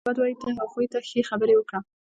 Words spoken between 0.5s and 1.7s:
هغوی ته ښې خبرې